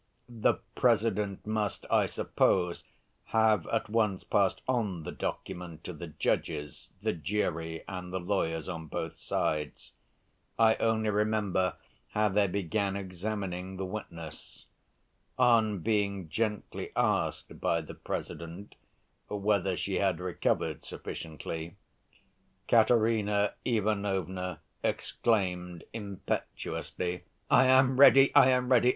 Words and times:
The 0.37 0.55
President 0.73 1.45
must, 1.45 1.85
I 1.91 2.07
suppose, 2.07 2.83
have 3.25 3.67
at 3.67 3.87
once 3.87 4.23
passed 4.23 4.63
on 4.67 5.03
the 5.03 5.11
document 5.11 5.83
to 5.83 5.93
the 5.93 6.07
judges, 6.07 6.89
the 7.03 7.13
jury, 7.13 7.83
and 7.87 8.11
the 8.11 8.19
lawyers 8.19 8.67
on 8.67 8.87
both 8.87 9.13
sides. 9.15 9.91
I 10.57 10.73
only 10.77 11.11
remember 11.11 11.75
how 12.15 12.29
they 12.29 12.47
began 12.47 12.95
examining 12.95 13.77
the 13.77 13.85
witness. 13.85 14.65
On 15.37 15.77
being 15.81 16.29
gently 16.29 16.89
asked 16.95 17.61
by 17.61 17.81
the 17.81 17.93
President 17.93 18.73
whether 19.29 19.77
she 19.77 19.99
had 19.99 20.19
recovered 20.19 20.83
sufficiently, 20.83 21.75
Katerina 22.67 23.53
Ivanovna 23.65 24.61
exclaimed 24.81 25.83
impetuously: 25.93 27.25
"I 27.51 27.65
am 27.67 27.99
ready, 27.99 28.33
I 28.33 28.49
am 28.49 28.69
ready! 28.71 28.89